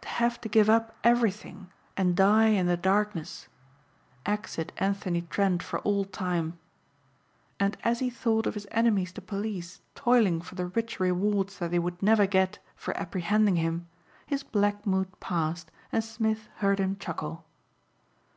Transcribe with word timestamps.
To 0.00 0.08
have 0.08 0.40
to 0.40 0.48
give 0.48 0.68
up 0.68 0.92
everything 1.04 1.70
and 1.96 2.16
die 2.16 2.48
in 2.48 2.66
the 2.66 2.76
darkness. 2.76 3.46
Exit 4.26 4.72
Anthony 4.78 5.22
Trent 5.30 5.62
for 5.62 5.78
all 5.82 6.04
time! 6.04 6.58
And 7.60 7.76
as 7.84 8.00
he 8.00 8.10
thought 8.10 8.48
of 8.48 8.54
his 8.54 8.66
enemies 8.72 9.12
the 9.12 9.20
police 9.20 9.80
toiling 9.94 10.40
for 10.40 10.56
the 10.56 10.66
rich 10.66 10.98
rewards 10.98 11.60
that 11.60 11.70
they 11.70 11.78
would 11.78 12.02
never 12.02 12.26
get 12.26 12.58
for 12.74 12.92
apprehending 12.96 13.54
him 13.54 13.86
his 14.26 14.42
black 14.42 14.84
mood 14.84 15.20
passed 15.20 15.70
and 15.92 16.02
Smith 16.02 16.48
heard 16.56 16.80
him 16.80 16.96
chuckle. 16.98 17.44